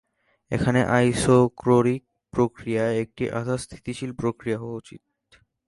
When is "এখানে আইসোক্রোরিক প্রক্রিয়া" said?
0.51-2.85